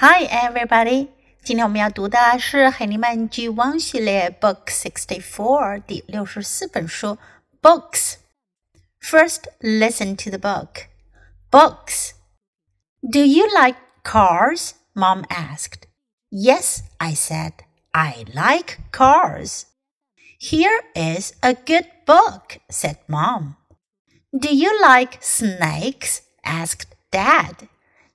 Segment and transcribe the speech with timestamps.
[0.00, 1.08] Hi, everybody！
[1.42, 7.16] 今天我们要读的是海尼曼剧汪系列 Book Sixty Four 第六十四本书
[7.62, 10.88] Books。First, listen to the book.
[11.50, 12.10] Books.
[13.00, 14.72] Do you like cars?
[14.94, 15.86] Mom asked.
[16.30, 17.52] Yes, I said.
[17.92, 19.66] I like cars.
[20.38, 23.56] Here is a good book, said Mom.
[24.32, 26.22] Do you like snakes?
[26.44, 27.68] asked Dad.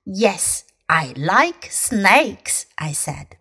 [0.04, 3.35] Yes, I like snakes, I said.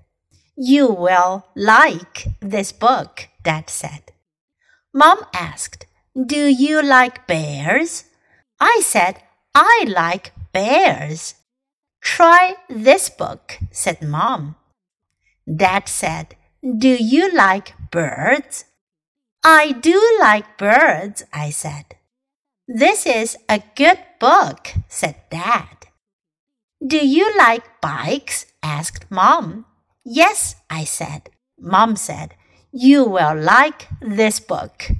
[0.56, 4.12] You will like this book, Dad said.
[4.92, 8.04] Mom asked, Do you like bears?
[8.58, 9.22] I said,
[9.54, 11.34] I like bears.
[12.00, 14.56] Try this book, said Mom.
[15.46, 18.64] Dad said, Do you like birds?
[19.44, 21.94] I do like birds, I said.
[22.66, 25.85] This is a good book, said Dad.
[26.84, 28.46] Do you like bikes?
[28.62, 29.64] asked Mom.
[30.04, 31.30] Yes, I said.
[31.58, 32.34] Mom said,
[32.70, 34.90] You will like this book.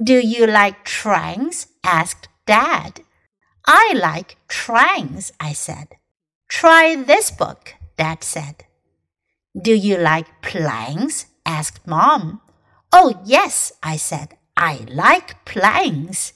[0.00, 1.66] Do you like trains?
[1.82, 3.00] asked Dad.
[3.66, 5.96] I like trains, I said.
[6.48, 8.64] Try this book, Dad said.
[9.60, 11.26] Do you like planes?
[11.44, 12.40] asked Mom.
[12.92, 14.36] Oh, yes, I said.
[14.56, 16.34] I like planes.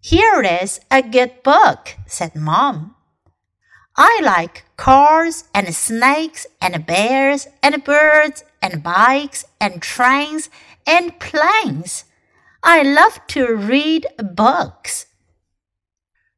[0.00, 2.95] Here is a good book, said Mom.
[3.95, 10.45] I like cars and snakes and bears and birds and bikes and trains
[10.85, 12.03] and planes.
[12.61, 15.03] I love to read books.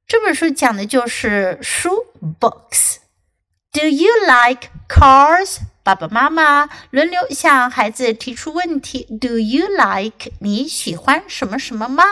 [0.07, 2.07] 这本书讲的就是书
[2.39, 5.59] books。Do you like cars？
[5.83, 9.05] 爸爸妈妈轮流向孩子提出问题。
[9.19, 10.31] Do you like？
[10.39, 12.03] 你喜欢什么什么吗？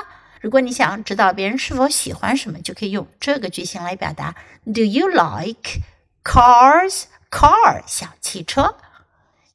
[0.45, 4.35] 如果你想知道别人是否喜欢什么，就可以用这个句型来表达。
[4.65, 5.81] Do you like
[6.23, 7.03] cars?
[7.29, 8.75] Car 小汽车。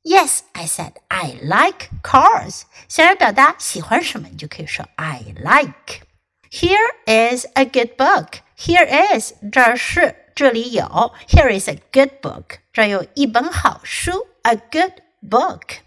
[0.02, 2.62] Yes, I said I like cars.
[2.88, 6.06] 想要表达喜欢什么，你就可以说 I like.
[6.50, 8.38] Here is a good book.
[8.56, 8.86] Here
[9.18, 11.12] is 这儿是这里有。
[11.28, 12.58] Here is a good book.
[12.72, 14.28] 这儿有一本好书。
[14.42, 15.80] A good book.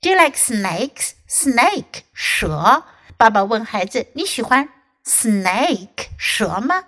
[0.00, 1.10] Do you like snakes?
[1.28, 2.84] Snake 蛇。
[3.22, 4.68] 爸爸问孩子：“你喜欢
[5.04, 6.84] snake 蛇吗？”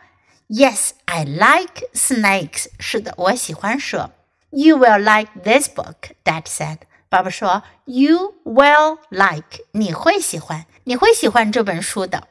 [0.48, 2.66] Yes, I like snakes.
[2.78, 4.10] 是的，我喜欢蛇。
[4.50, 6.78] You will like this book, Dad said.
[7.08, 9.64] 爸爸说：“You will like.
[9.72, 12.26] 你会喜欢，你会喜欢这本书的。”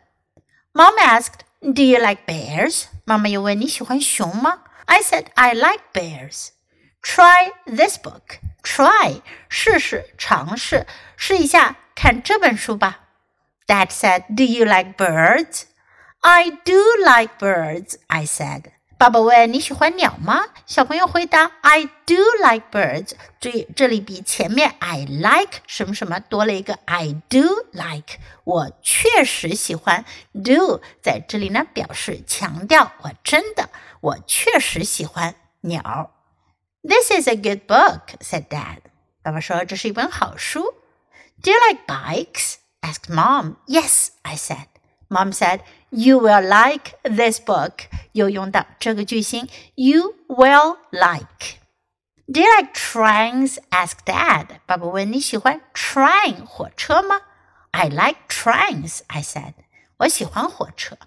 [0.74, 6.50] Mom asked, "Do you like bears?" 妈妈又问：“你喜欢熊吗？” I said, "I like bears."
[7.02, 8.40] Try this book.
[8.62, 13.03] Try 试试，尝试，试一下看这本书吧。
[13.68, 15.66] Dad said, Do you like birds?
[16.22, 18.72] I do like birds, I said.
[18.98, 20.48] 爸爸问你喜欢鸟吗？
[20.66, 23.14] 小朋友回答：I do like birds。
[23.40, 28.20] 注意，这里比前面 I like 什么什么多了一个 I do like。
[28.44, 33.70] 我确实喜欢 do，在这里呢表示强调我真的，
[34.02, 36.12] 我确实喜欢鸟。
[36.84, 38.80] This is a good book, said Dad.
[39.22, 40.74] 爸爸说这是一本好书。
[41.42, 42.56] Do you like bikes?
[42.84, 43.58] asked Mom.
[43.68, 44.68] Yes, I said.
[45.10, 45.62] Mom said,
[45.92, 47.86] You will like this book.
[48.12, 51.58] 又用到这个句型，You will like.
[52.32, 53.58] Do you like trains?
[53.72, 54.60] asked Dad.
[54.68, 57.22] 爸爸问你喜欢 train 火车吗？
[57.72, 59.54] I like trains, I said.
[59.98, 60.98] 我喜欢火车。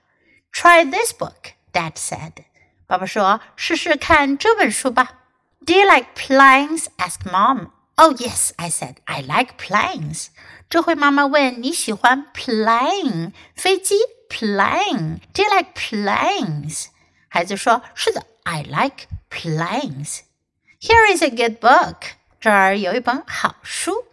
[0.52, 2.44] Try this book, Dad said.
[2.86, 5.20] 爸爸说试试看这本书吧。
[5.64, 6.86] Do you like planes?
[6.98, 7.70] asked Mom.
[7.96, 8.96] Oh yes, I said.
[9.04, 10.28] I like planes.
[10.70, 13.96] 这回妈妈问你喜欢 plane 飞机
[14.28, 16.86] plane Do you like planes？
[17.28, 21.96] 孩子说是的，I like planes。Here is a good book。
[22.40, 24.06] 这儿有一本好书。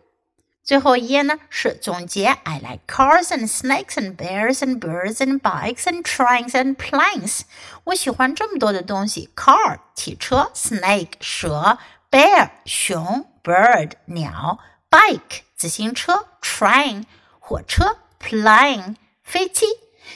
[0.62, 7.42] 最后一页呢是总结，I like cars and snakes and bears and birds and bikes and trains and planes。
[7.86, 11.80] 我喜欢这么多的东西：car 汽车，snake 蛇
[12.14, 14.60] ，bear 熊，bird 鸟，
[14.90, 17.06] bike 自行车，train
[17.40, 19.66] 火车，plane 飞机。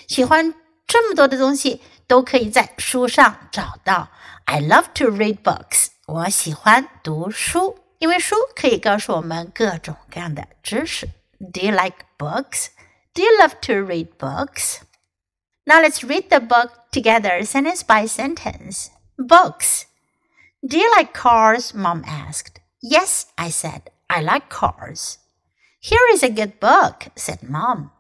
[0.08, 0.54] 喜欢
[0.88, 4.10] 这么多的东西，都可以在书上找到。
[4.46, 5.88] I love to read books。
[6.06, 11.08] 我喜欢读书，因为书可以告诉我们各种各样的知识。
[11.40, 12.68] Do you like books?
[13.14, 14.80] Do you love to read books?
[15.66, 18.88] Now let's read the book together, sentence by sentence.
[19.18, 19.84] Books.
[20.67, 21.73] Do you like cars?
[21.73, 22.61] Mom asked.
[22.83, 23.91] Yes, I said.
[24.11, 25.19] I like cars.
[25.81, 27.93] Here is a good book, said Mom.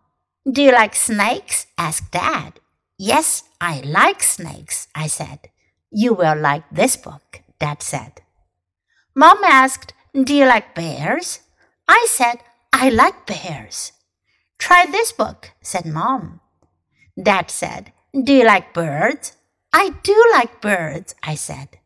[0.50, 1.66] Do you like snakes?
[1.76, 2.58] asked Dad.
[2.99, 5.50] Yes, I like snakes, I said.
[5.93, 8.22] You will like this book, Dad said.
[9.14, 11.40] Mom asked, Do you like bears?
[11.87, 12.40] I said,
[12.72, 13.93] I like bears.
[14.58, 16.40] Try this book, said Mom.
[17.22, 19.37] Dad said, Do you like birds?
[19.72, 21.78] I do like birds, I said.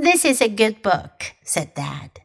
[0.00, 2.20] This is a good book, said Dad.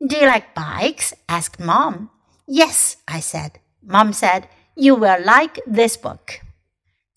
[0.00, 1.12] Do you like bikes?
[1.28, 2.08] asked Mom.
[2.48, 3.58] Yes, I said.
[3.82, 6.40] Mom said, You will like this book.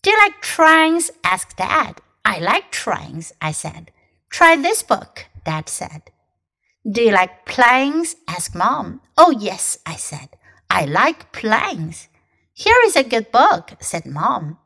[0.04, 1.10] Do you like trains?
[1.24, 2.02] asked Dad.
[2.26, 3.92] I like trains, I said.
[4.30, 6.12] Try this book, Dad said.
[6.86, 8.18] Do you like planes?
[8.28, 9.00] asked Mom.
[9.18, 10.36] Oh, yes, I said.
[10.70, 12.10] I like planes.
[12.54, 14.58] Here is a good book, said Mom.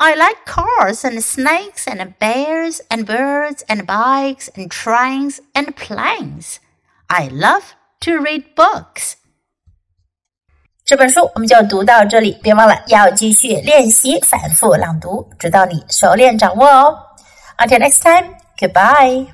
[0.00, 6.58] I like cars and snakes and bears and birds and bikes and trains and planes.
[7.06, 7.62] I love
[8.00, 9.14] to read books.
[10.84, 16.98] 这本书我们就读到这里，别忘了要继续练习反复朗读，直到你熟练掌握哦。
[17.58, 19.26] Until next time, goodbye.